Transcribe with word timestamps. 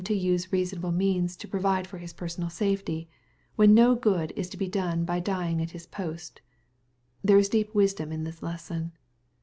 319 0.03 0.31
use 0.33 0.51
reasonable 0.51 0.91
means 0.91 1.35
to 1.35 1.47
provide 1.47 1.85
for 1.85 1.99
his 1.99 2.11
personal 2.11 2.49
safety^ 2.49 3.05
when 3.55 3.71
no 3.75 3.93
good 3.93 4.33
is 4.35 4.49
to 4.49 4.57
be 4.57 4.67
done 4.67 5.05
by 5.05 5.19
dying 5.19 5.61
at 5.61 5.69
his 5.77 5.85
post. 5.85 6.41
There 7.23 7.37
is 7.37 7.49
deep 7.49 7.75
wisdom 7.75 8.11
in 8.11 8.23
this 8.23 8.41
lesson. 8.41 8.93